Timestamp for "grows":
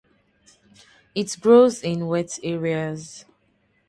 1.39-1.83